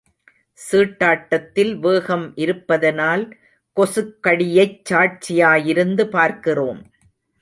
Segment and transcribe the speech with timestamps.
[0.61, 3.25] சீட்டாட்டத்தில் வேகம் இருப்பதனால்
[3.77, 6.81] கொசுக் கடியைச் சாட்சியாயிருந்து பார்க்கிறோம்.